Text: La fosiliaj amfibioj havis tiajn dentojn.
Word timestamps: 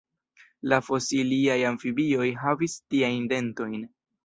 La 0.71 0.79
fosiliaj 0.87 1.59
amfibioj 1.73 2.27
havis 2.47 2.77
tiajn 2.95 3.31
dentojn. 3.37 3.89